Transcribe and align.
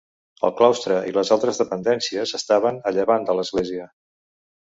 El 0.47 0.51
claustre 0.61 0.95
i 1.09 1.13
les 1.17 1.31
altres 1.35 1.59
dependències 1.63 2.33
estaven 2.39 2.79
a 2.89 2.93
llevant 2.95 3.27
de 3.27 3.35
l'església. 3.41 3.87